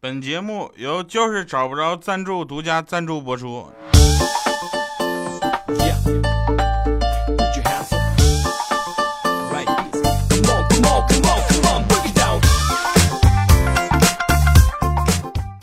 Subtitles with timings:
[0.00, 3.68] 本节目由就是找不着赞助独家赞助播出。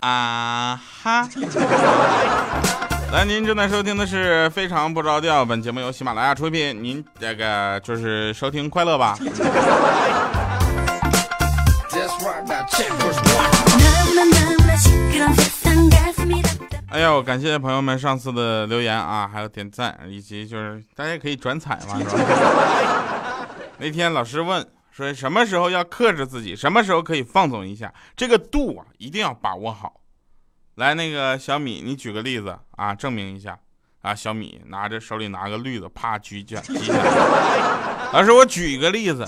[0.01, 1.29] 啊哈！
[3.13, 9.17] 来，您正在收听的是非常不着调，本节目由喜马拉雅出品，您这个就是收听快乐吧。
[16.95, 23.47] 哎呦，感谢朋友们上次的留言啊，还有点赞，以及就是大家可以转采嘛，是吧？
[23.79, 29.99] 那天老师问说，什么时候要克制自己，什么时候可以放纵一下，这个度啊，一定要把握好。
[30.75, 33.59] 来，那个小米，你举个例子啊，证明一下
[34.01, 34.15] 啊。
[34.15, 36.63] 小米拿着手里拿个绿的，啪举起来。
[38.13, 39.27] 老师，我举一个例子。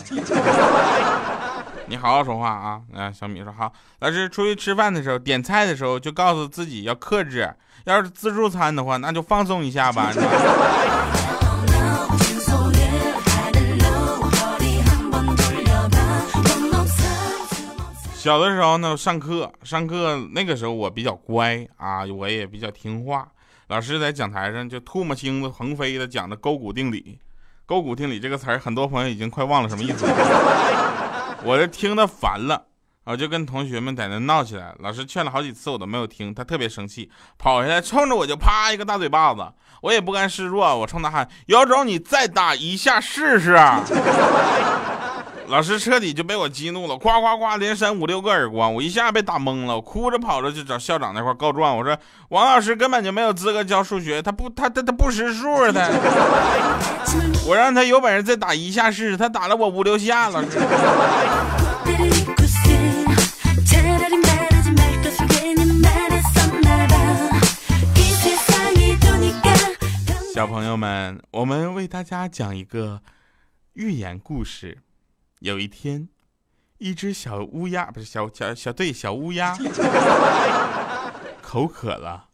[1.89, 2.81] 你好好说话啊！
[2.93, 3.71] 啊，小米说好。
[3.99, 7.49] 老师出去吃饭的时候，点菜的时候就告诉自己要克制。
[7.85, 10.11] 要是自助餐的话，那就放松一下吧。
[18.15, 23.25] 小的时候呢，上课上课那个时候我比较乖啊，我也比较听话。
[23.69, 27.17] 老师在讲台上就唾沫星子横飞的讲的勾股定理。
[27.65, 31.06] 勾股定理这个词儿，很多朋友已经快忘了什么意思了。
[31.43, 32.65] 我就听的烦了，
[33.05, 34.73] 我就跟同学们在那闹起来。
[34.79, 39.45] 老师劝了好几次，我都没有听，他特别生气，跑下来冲着我就啪一个大嘴巴子。
[39.81, 43.53] 我也不甘示弱，我冲他喊：“有种你再打一下试试！”
[45.47, 51.97] 老师彻底就被我激怒了，夸夸夸连扇五六个耳光，我一下被打懵了，我哭着跑着就找校长那块告状，我说
[52.29, 55.89] ：“王老师根本就没有资格教数学，他不他他他不识数他。”
[57.47, 60.43] 我让他有本事再打一下试试，他打了我五六下了。
[70.33, 73.01] 小朋友们，我们为大家讲一个
[73.73, 74.79] 寓言故事。
[75.39, 76.09] 有一天，
[76.79, 79.55] 一只小乌鸦不是小小小对小乌鸦，
[81.41, 82.29] 口渴了，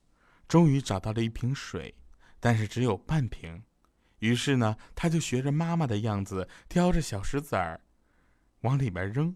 [0.47, 1.95] 终于找到了一瓶水，
[2.39, 3.63] 但是只有半瓶。
[4.19, 7.81] 于是呢，他就学着妈妈的样子，叼着小石子儿，
[8.61, 9.35] 往里边扔。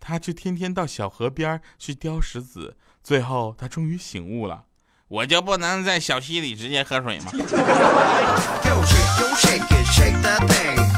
[0.00, 4.66] 他就天天到小河边去叼石子，最后他终于醒悟了：
[5.06, 7.30] 我就不能在小溪里直接喝水吗？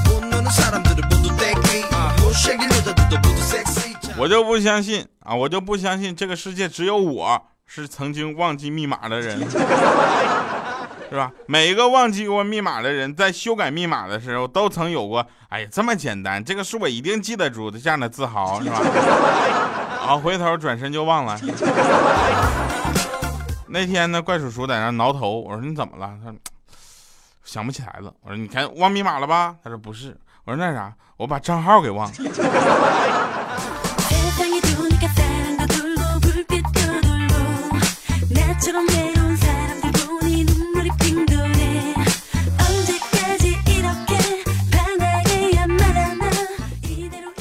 [4.19, 5.35] 我就不相信啊！
[5.35, 9.39] 我就不相信这个世界只有我是曾经忘记密码的人。
[11.09, 11.31] 是吧？
[11.47, 18.81] 每一个忘记过密码的人，在修改密码的时候，都曾有过“哎呀，这么简单，这个是我一定记得住的”这样的自豪，是吧？
[20.09, 21.39] 啊，回头转身就忘了。
[23.69, 26.13] 那天呢，怪叔叔在那挠头，我说你怎么了？
[26.25, 26.39] 他说
[27.45, 28.13] 想不起来了。
[28.23, 29.55] 我说你看忘密码了吧？
[29.63, 30.17] 他说不是。
[30.47, 32.15] 我说那啥，我把账号给忘了。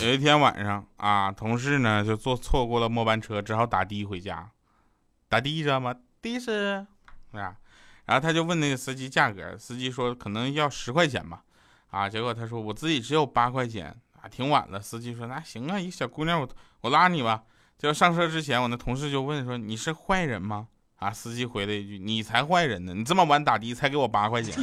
[0.02, 4.50] 有一天晚上啊，同事呢就坐错过了末班车，只好打的回家。
[5.30, 5.94] 打的知道吗？
[6.24, 6.84] 的士，
[7.34, 7.54] 啊，
[8.06, 11.44] 然后他就问那个司机价格，司机说可能要十块钱吧。
[11.96, 14.82] 啊，结果他说我自己只有八块钱啊，挺晚了。
[14.82, 16.50] 司机说那行啊，一小姑娘我
[16.82, 17.44] 我拉你吧。
[17.78, 20.68] 就上车之前，我那同事就问说你是坏人吗？
[20.98, 24.54] 啊，司机回了一句你才坏人呢，你这么晚打的才给我八块钱。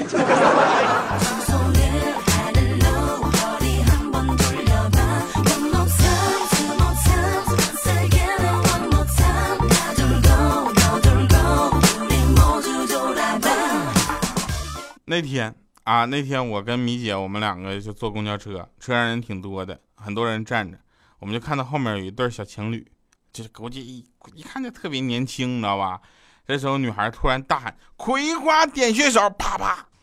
[15.07, 15.55] 那天
[15.85, 20.79] 啊，那天我跟米姐，我们两个就坐公交车，车上人挺多的，很多人站着，
[21.19, 22.87] 我们就看到后面有一对小情侣，
[23.33, 26.01] 就是估计一一看就特别年轻，你知道吧？
[26.47, 29.87] 这时候女孩突然大喊：“葵花点穴手！”啪啪，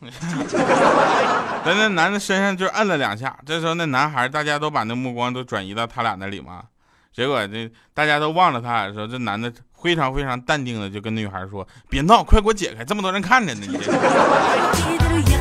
[1.64, 3.38] 在那男的身上就摁了两下。
[3.44, 6.64] 这时候那男孩，大家都把那目光都转移到他俩那里嘛。
[7.12, 9.52] 结果这大家都忘了他俩的时候，这男的
[9.82, 13.78] 非常非常淡定的就跟女孩说：“别闹，快给我解开，这么多人看着呢。”你。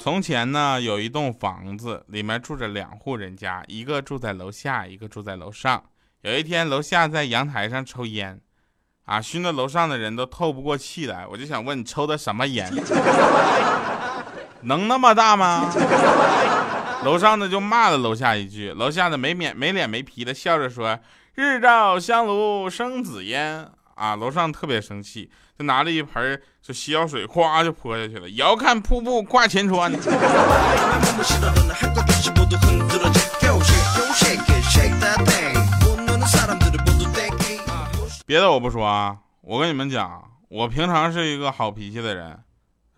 [0.00, 5.82] 从前呢，有一栋房子，里面住着两户人家，一个住在楼下，一个住在楼上。
[6.22, 8.40] 有一天，楼下在阳台上抽烟。
[9.04, 11.26] 啊，熏得楼上的人都透不过气来。
[11.26, 12.72] 我就想问你抽的什么烟？
[14.62, 15.70] 能那么大吗？
[17.06, 20.98] 楼上的就骂了楼下一句，楼下的没脸没脸没皮的笑着说
[21.36, 23.64] ：“日照香炉生紫烟。”
[23.94, 28.28] 啊，楼上特别生气，就拿着一盆就洗脚水，哗就泼下去了。
[28.30, 29.92] 遥看瀑布挂前川。
[38.26, 42.36] 别的我不说啊，我跟你们讲，我平常是一个好脾气的人，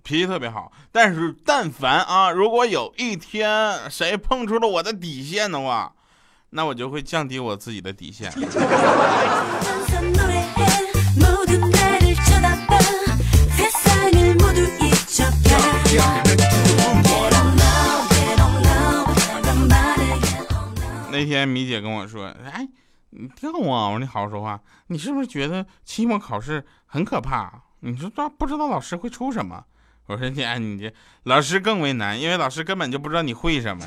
[0.09, 0.73] 脾气特别好。
[0.91, 5.93] 但是但凡啊，如果有一天谁碰出了我的底线的话，
[6.49, 8.33] 那我就会降低我自己的底线。
[21.11, 22.67] 那天米姐跟我说：“哎。”
[23.11, 23.53] 你掉啊！
[23.59, 24.61] 我说你好好说话。
[24.89, 27.51] 你是不是觉得期末考试很可怕？
[27.81, 29.65] 你说这不知道老师会出什么？
[30.09, 30.91] 我说你，你这
[31.25, 33.85] 老师更为难，因为老师根本就不知道你会什么。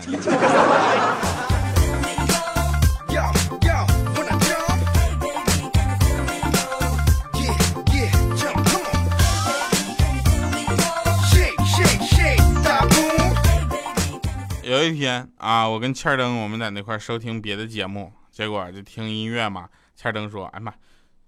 [14.62, 18.14] 有一天啊，我跟欠灯我们在那块收听别的节目。
[18.32, 20.72] 结果就听音乐嘛，千灯说：“哎妈，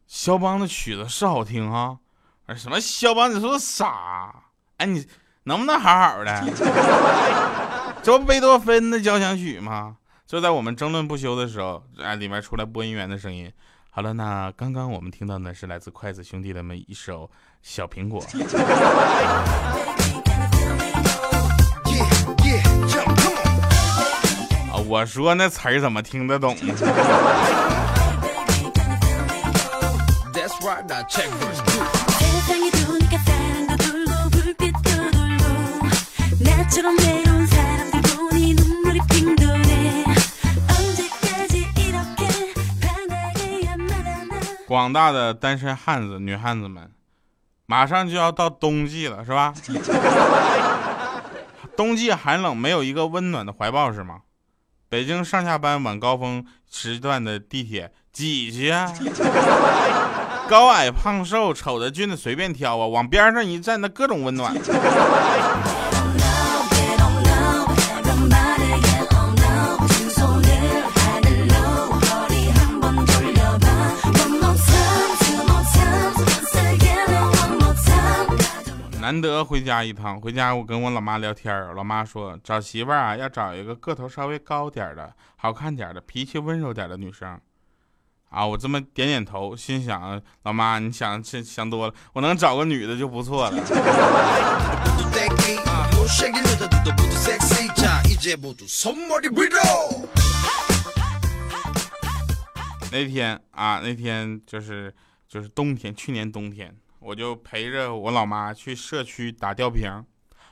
[0.06, 1.98] 肖邦的曲子是好听啊！
[2.56, 3.34] 什么肖邦？
[3.34, 4.53] 你说傻？
[4.78, 5.06] 哎，你
[5.44, 6.44] 能不能好好的？
[8.04, 9.98] 这不贝多芬的交响曲吗？
[10.26, 13.52] 就在我们争论不休的时候，哎，里面出来播音员的声音。
[13.92, 17.26] 好了，那刚刚我们听到的是来自筷子兄弟的们一首
[17.62, 18.20] 《小苹果》。”
[24.72, 26.74] 啊我说那词儿怎么听得懂呢？
[44.74, 46.90] 广大的单身汉子、女汉子们，
[47.68, 49.54] 马上就要到冬季了，是吧？
[51.78, 54.22] 冬季寒冷，没有一个温暖的怀抱，是吗？
[54.90, 58.92] 北京上下班晚高峰时段的地铁挤去啊！
[60.50, 64.56] 高矮胖瘦丑的俊的随便挑啊，往边上一站，那各种温暖。
[79.14, 87.40] 难得回家一趟，回家我跟我老妈聊天老妈说找媳妇儿啊，要找一个个头稍微高点的、好看点的、脾气温柔点的女生。
[88.30, 93.56] 啊，我这么点点头，心想老妈，你想想想多了，我能找个女的就不错了。
[102.92, 104.92] 那天啊，那天就是
[105.28, 106.76] 就是冬天，去年冬天。
[107.04, 110.04] 我就陪着我老妈去社区打吊瓶，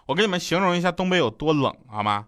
[0.05, 2.25] 我给你们形容一下东北有多冷好吗？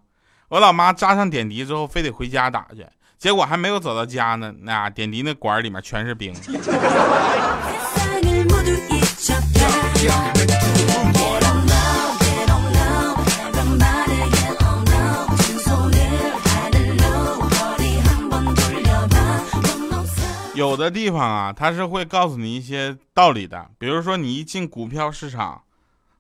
[0.50, 2.86] 我老妈扎上点滴之后，非得回家打去，
[3.18, 6.34] 结果还没有走到家呢，那点滴那管里面全是冰。
[20.64, 25.62] 有的地方啊，他是会告诉你一些道理的，比如说你一进股票市场，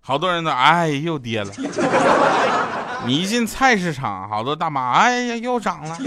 [0.01, 1.49] 好多人都哎又跌了；
[3.07, 5.97] 你一进菜市场，好多大妈哎呀又涨了。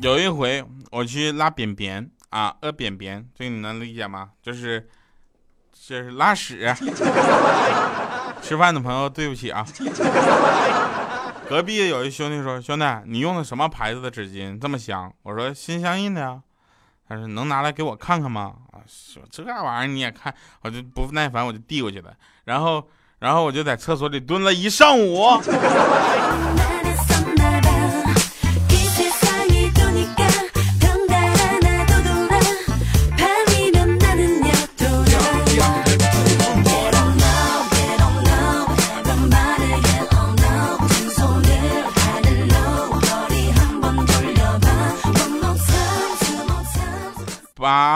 [0.00, 4.30] 有一回我去拉便便啊，屙便便，这个你能理解吗？
[4.42, 4.88] 就是。
[5.88, 6.66] 就是拉屎，
[8.48, 9.62] 吃饭的朋友对不起啊。
[11.50, 16.40] 隔壁有一兄弟说：“兄弟，你用的什么牌子的纸巾这么香？”我说：“心相印的呀。”
[17.06, 22.12] 他说：“能拿来给我看看吗？”啊，说这玩意儿你也看，我就不耐烦，我就递过去了。
[22.44, 22.88] 然后，
[23.18, 25.26] 然后我就在厕所里蹲了一上午。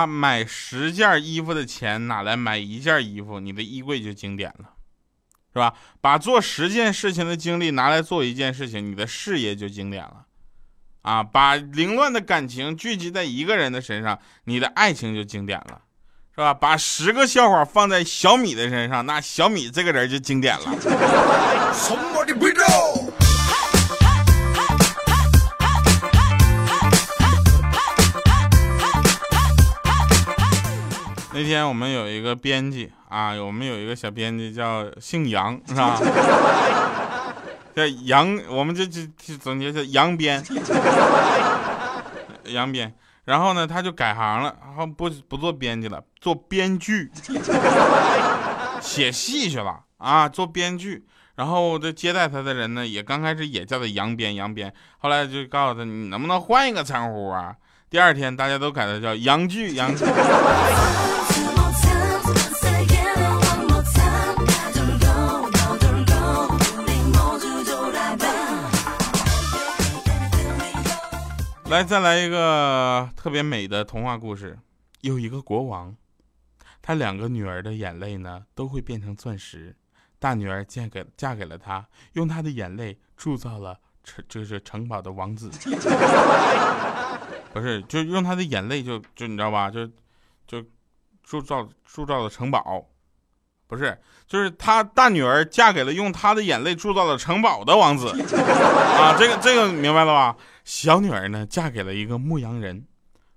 [0.06, 4.70] 买十件衣服的钱拿来买一件衣服，你的衣柜就经典了。
[5.54, 5.74] 是吧？
[6.00, 10.24] 把做十件事情的精力拿来做一件事情，你的事业就经典了。
[11.02, 15.82] 啊，把凌乱的感情聚集在一个人的身上，你的爱情就经典了，
[16.34, 16.54] 是吧？
[16.54, 20.74] 把十个笑话放在小米的身上，那小米这个人就经典了。
[31.34, 35.98] 那天我们有一个编辑啊，我们有一个小编辑叫姓杨，是吧？
[37.74, 39.06] 叫杨，我们就就
[39.40, 40.44] 总结叫杨编，
[42.44, 42.92] 杨编。
[43.24, 47.10] 然后呢，他就改行了，然后不不做编辑了，做编剧，
[48.82, 51.06] 写戏去了啊，做编剧。
[51.36, 54.70] 然后这接待他的人呢，也刚开始也叫他杨编，杨编。
[54.98, 57.54] 后来就告诉他，你能不能换一个称呼啊？
[57.88, 60.04] 第二天大家都改他叫杨剧，杨剧。
[71.72, 74.58] 来，再来一个特别美的童话故事。
[75.00, 75.96] 有一个国王，
[76.82, 79.74] 他两个女儿的眼泪呢都会变成钻石。
[80.18, 85.50] 大女儿嫁给嫁给了他，用他的眼泪铸造了城，就是城堡的王子。
[87.54, 89.70] 不是，就用他的眼泪，就就你知道吧？
[89.70, 89.88] 就
[90.46, 90.62] 就
[91.22, 92.86] 铸造铸造了城堡。
[93.72, 98.08] 不是，就是他大女儿嫁给了用他的眼泪铸造了城堡的王子。
[98.10, 100.36] 啊，这个这个明白了吧？
[100.62, 102.84] 小女儿呢，嫁给了一个牧羊人。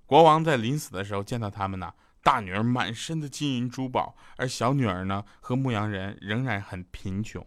[0.04, 1.90] 国王在临死的时候见到他们呢，
[2.22, 7.42] 大女儿满身的金银珠宝，而小女儿呢和牧羊人仍然很贫穷。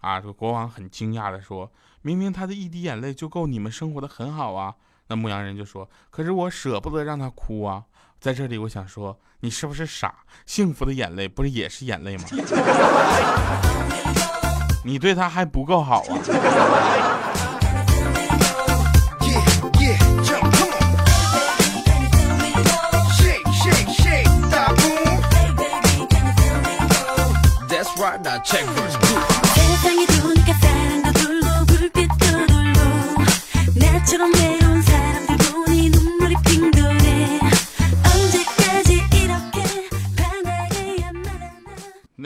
[0.00, 4.74] 啊，这个国王很惊讶的说：“明明他的一滴眼泪就够你们生活的很好啊。”
[5.08, 7.82] 那牧羊人就说：“可是我舍不得让他哭啊。”
[8.20, 10.14] 在这里，我想说，你是不是傻？
[10.44, 12.24] 幸福的眼泪不是也是眼泪吗？
[14.84, 16.18] 你对他还不够好啊！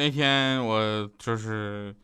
[0.02, 1.94] 那天我就是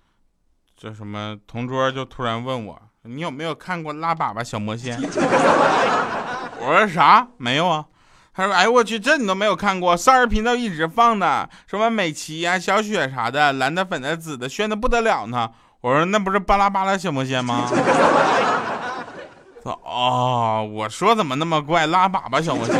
[0.76, 4.96] 这什么同桌就突然问我，你有没有看过拉粑粑小魔仙？
[6.60, 7.26] 我说啥？
[7.38, 7.84] 没有啊。
[8.32, 9.96] 他说：“哎，我去，这你都没有看过？
[9.96, 15.50] 少儿频道一直放的，什么美琪呀、小雪啥的，蓝的、粉的、紫的，炫的不得了呢。”
[15.82, 17.68] 我说：“那不是巴拉巴拉小魔仙吗？
[19.66, 21.88] ”哦，我说怎么那么怪？
[21.88, 22.76] 拉粑粑小魔仙。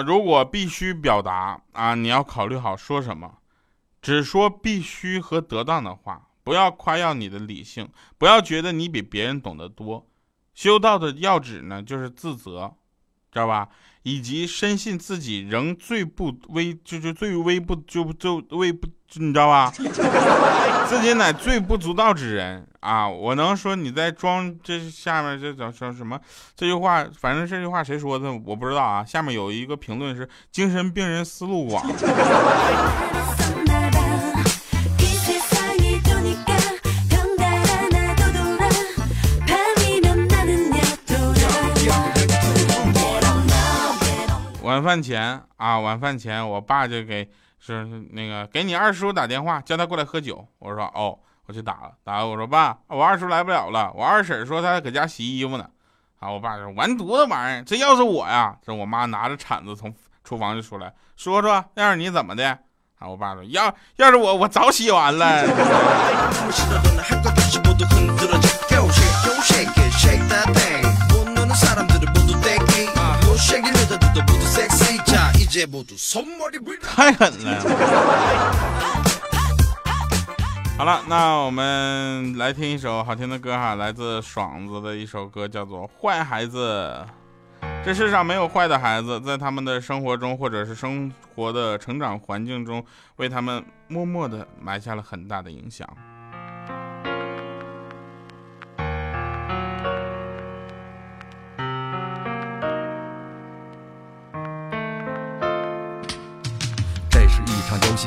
[0.00, 3.38] 如果必须表达啊，你要考虑好说什么，
[4.00, 7.88] 只说必须和得当的话，不要夸耀你的理性，
[8.18, 10.06] 不要觉得你比别人懂得多。
[10.54, 12.74] 修道的要旨呢，就是自责，
[13.30, 13.68] 知道吧？
[14.02, 19.72] 以及深信自己仍最不微，就是最微不就就微不，你知道吧？
[20.86, 23.08] 自己乃最不足道之人啊！
[23.08, 26.20] 我能说你在装这下面这叫叫什么？
[26.54, 29.04] 这句话，反正这句话谁说的我不知道啊。
[29.04, 31.84] 下面有一个评论是：精神病人思路广。
[44.62, 47.28] 晚饭前啊，晚饭前，我爸就给
[47.74, 50.46] 是那个给你二叔打电话，叫他过来喝酒。
[50.58, 52.26] 我说哦，我去打了，打了。
[52.26, 55.68] 我说爸，我二叔来不了了，我二婶说他搁家洗衣服呢。
[56.20, 59.92] 啊，我爸说完犊子玩意儿，这要是我呀，这我妈拿着铲子从
[60.22, 62.58] 厨房就出来，说说要是你怎么的？
[62.98, 65.44] 啊，我爸说要要是我，我早洗完了。
[76.82, 77.60] 太狠了！
[80.76, 86.94] 好了，那我们来听一首好听的歌哈，来自爽子的一首歌，叫做《坏孩子》。
[87.82, 92.84] 这世上没有坏的孩子，在他们的生活中或者是生活的成长环境中，
[93.16, 95.88] 为他们默默的埋下了很大的影响。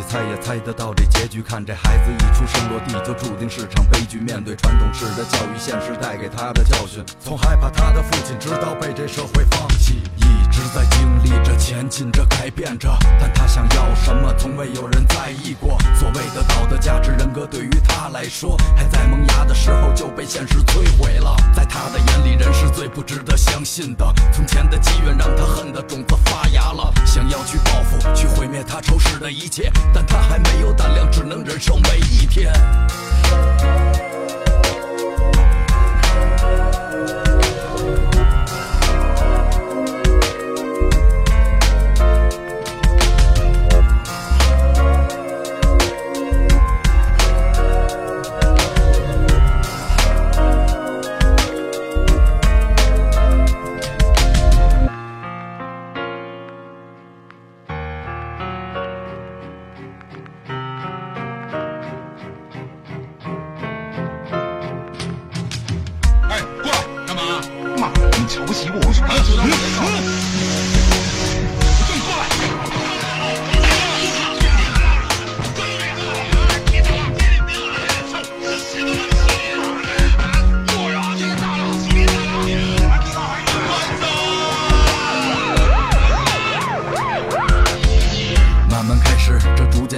[0.08, 1.42] 猜也猜得到这结局。
[1.42, 4.20] 看这孩子一出生落地，就注定是场悲剧。
[4.20, 10.02] 面对传统式的教育，现实带给他的教训，从害怕他的父亲，直到被这社会放弃。
[10.18, 15.78] 一在经历着、前进着、改变着，但他想要什么，从未有人在意过。
[15.96, 21.36] 所谓的道德价值、人格，对于他来说，还在萌芽的时候就被现实摧毁了。
[21.54, 24.06] 在他的眼里，人是最不值得相信的。
[24.32, 32.54] 从前的积怨让他恨的种子发芽了，想要去报复、去毁灭他仇视的一切，但他还没有胆量，只能忍受每一天。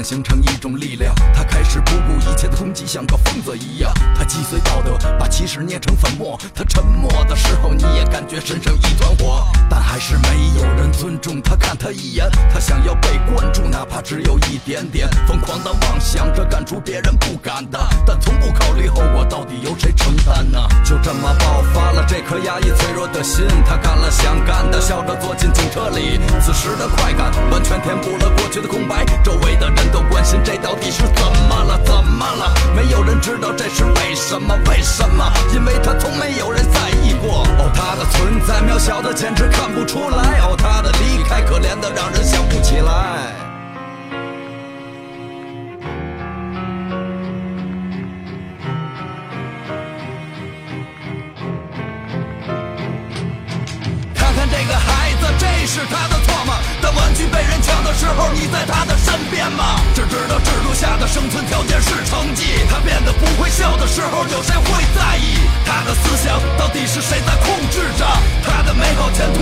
[0.04, 3.92] 形成一种力量，他开始不顾一切的攻击，像个疯子一样。
[4.18, 6.40] 他击碎道德，把骑士捏成粉末。
[6.56, 11.56] 他沉默的时候，你也感觉身上一团火，但还是没有人尊重他。
[11.56, 15.08] 看他一眼，他想要被关注，哪怕只有一点点。
[15.28, 20.60] 疯狂的妄想着干出别人不敢的，但从不考虑后果，到底由谁承担呢？
[20.84, 26.20] 就这么爆发了这颗压抑脆弱的心，他干了想干的，笑着坐进警车里。
[26.42, 29.91] 此时的快感完全填补了过去的空白，周围的人。
[29.92, 31.78] 都关心这到底是怎么了？
[31.84, 32.54] 怎么了？
[32.76, 34.58] 没有人知道这是为什么？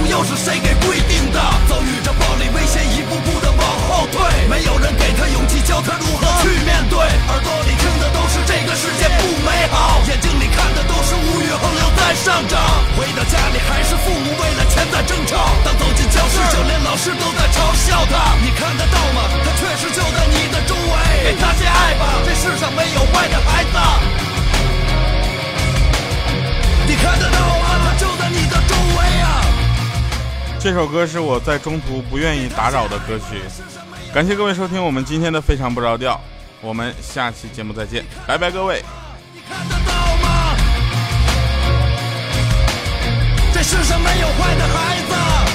[0.10, 1.40] 又是谁给规定的？
[1.70, 4.18] 遭遇着暴力威胁，一步步的往后退，
[4.50, 6.98] 没有人给他勇气，教他如何去面对。
[6.98, 12.58] 耳朵里听的都是这个世界不美好，眼睛里看的都是物欲横流在上涨。
[12.98, 17.30] 回到家里还是父母为了钱在争吵，当走进教室，就连老师都。
[17.40, 19.30] 在嘲笑他，你看得到吗？
[19.46, 23.70] 他确实就在你的周围，给他些爱吧，这世上没有坏的孩子。
[26.88, 27.80] 你看得到吗？
[27.86, 29.46] 他就在你的周围啊。
[30.62, 33.42] 这首歌是我在中途不愿意打扰的歌曲，
[34.14, 36.20] 感谢各位收听我们今天的非常不着调，
[36.60, 38.84] 我们下期节目再见，拜拜各位。
[43.54, 45.49] 这世上没有坏的孩子。